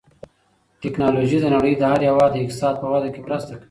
[0.83, 3.59] تکنالوژي د نړۍ د هر هېواد د اقتصاد په وده کې مرسته کوي.